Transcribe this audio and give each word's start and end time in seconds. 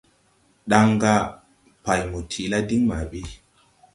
Ɗaŋ: 0.69 0.87
«Pay 1.83 2.01
mo 2.09 2.19
tiʼ 2.29 2.49
la 2.51 2.59
diŋ 2.67 2.81
ma 2.89 2.97
ɓi. 3.09 3.21